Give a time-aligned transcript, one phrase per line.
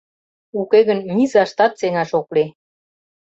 [0.59, 2.49] Уке гын низаштат сеҥаш ок лий.